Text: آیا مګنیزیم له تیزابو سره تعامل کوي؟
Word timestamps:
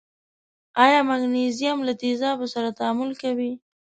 آیا 0.83 0.99
مګنیزیم 1.09 1.77
له 1.87 1.93
تیزابو 2.01 2.45
سره 2.53 2.69
تعامل 2.79 3.09
کوي؟ 3.21 3.51